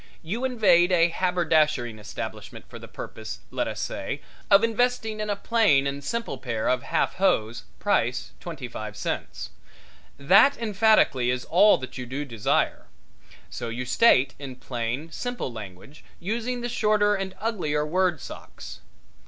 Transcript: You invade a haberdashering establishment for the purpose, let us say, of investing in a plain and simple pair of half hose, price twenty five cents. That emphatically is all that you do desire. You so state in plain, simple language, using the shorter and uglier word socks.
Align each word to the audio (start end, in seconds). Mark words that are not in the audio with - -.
You 0.23 0.45
invade 0.45 0.91
a 0.91 1.09
haberdashering 1.09 1.99
establishment 1.99 2.67
for 2.67 2.79
the 2.79 2.87
purpose, 2.87 3.41
let 3.51 3.67
us 3.67 3.79
say, 3.79 4.23
of 4.49 4.63
investing 4.63 5.19
in 5.19 5.29
a 5.29 5.35
plain 5.35 5.85
and 5.85 6.03
simple 6.03 6.39
pair 6.39 6.67
of 6.67 6.81
half 6.81 7.17
hose, 7.17 7.65
price 7.77 8.31
twenty 8.39 8.67
five 8.67 8.97
cents. 8.97 9.51
That 10.17 10.57
emphatically 10.57 11.29
is 11.29 11.45
all 11.45 11.77
that 11.77 11.99
you 11.99 12.07
do 12.07 12.25
desire. 12.25 12.87
You 13.59 13.85
so 13.85 13.91
state 13.91 14.33
in 14.39 14.55
plain, 14.55 15.11
simple 15.11 15.53
language, 15.53 16.03
using 16.19 16.61
the 16.61 16.69
shorter 16.69 17.13
and 17.13 17.35
uglier 17.39 17.85
word 17.85 18.19
socks. 18.19 18.79